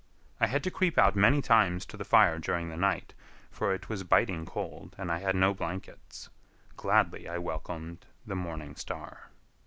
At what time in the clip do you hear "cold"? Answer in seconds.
4.47-4.95